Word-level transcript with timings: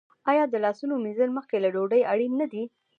آیا 0.31 0.43
د 0.49 0.55
لاسونو 0.65 0.95
مینځل 1.03 1.29
مخکې 1.37 1.55
له 1.63 1.69
ډوډۍ 1.75 2.01
اړین 2.11 2.33
نه 2.41 2.47
دي؟ 2.51 2.63